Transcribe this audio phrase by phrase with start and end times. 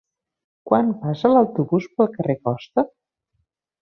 [0.69, 2.87] Quan passa l'autobús pel carrer Costa?